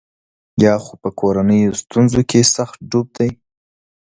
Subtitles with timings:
[0.63, 3.29] یا خو په کورنیو ستونزو کې سخت ډوب دی.